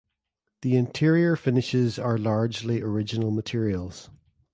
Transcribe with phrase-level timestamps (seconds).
[0.63, 4.09] The interior finishes are largely original materials.